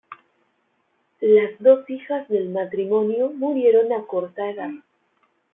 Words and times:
Las 1.19 1.51
dos 1.59 1.87
hijas 1.87 2.27
del 2.27 2.49
matrimonio 2.49 3.29
murieron 3.29 3.91
a 3.93 4.01
corta 4.07 4.49
edad. 4.49 4.71